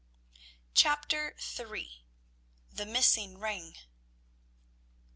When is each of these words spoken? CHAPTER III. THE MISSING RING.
CHAPTER 0.73 1.35
III. 1.59 2.03
THE 2.71 2.87
MISSING 2.87 3.37
RING. 3.37 3.75